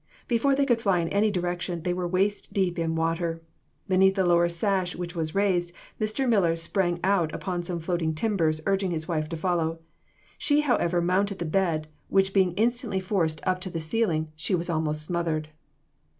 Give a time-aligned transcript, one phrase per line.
[0.27, 3.39] Before they could fly in any direction, they were waist deep in water.
[3.87, 6.27] Beneath the lower sash which was raised, Mr.
[6.27, 9.77] Miller sprang out upon some floating timbers, urging his wife to follow.
[10.39, 14.71] She, however, mounted the bed, which being instantly forced up to the ceiling she was
[14.71, 15.49] almost smothered.